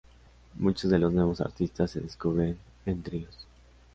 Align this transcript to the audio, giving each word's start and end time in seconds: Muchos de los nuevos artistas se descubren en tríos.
Muchos 0.55 0.89
de 0.89 0.97
los 0.97 1.13
nuevos 1.13 1.41
artistas 1.41 1.91
se 1.91 1.99
descubren 2.01 2.57
en 2.87 3.03
tríos. 3.03 3.45